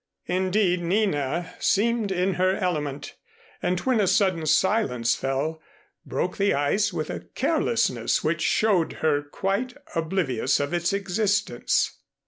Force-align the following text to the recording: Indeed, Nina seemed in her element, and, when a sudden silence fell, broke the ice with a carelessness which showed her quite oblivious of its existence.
Indeed, 0.25 0.81
Nina 0.81 1.53
seemed 1.59 2.11
in 2.11 2.33
her 2.33 2.55
element, 2.55 3.13
and, 3.61 3.79
when 3.81 3.99
a 3.99 4.07
sudden 4.07 4.47
silence 4.47 5.13
fell, 5.15 5.61
broke 6.07 6.37
the 6.37 6.55
ice 6.55 6.91
with 6.91 7.11
a 7.11 7.19
carelessness 7.35 8.23
which 8.23 8.41
showed 8.41 8.93
her 9.05 9.21
quite 9.21 9.75
oblivious 9.93 10.59
of 10.59 10.73
its 10.73 10.91
existence. 10.91 11.99